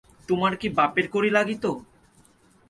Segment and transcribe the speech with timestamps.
[0.29, 1.63] তোমার কি বাপের কড়ি লাগিত।